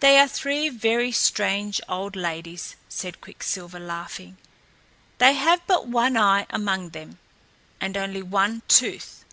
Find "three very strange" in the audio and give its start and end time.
0.26-1.80